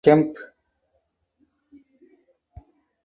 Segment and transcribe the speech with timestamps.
[0.03, 0.33] Kemp.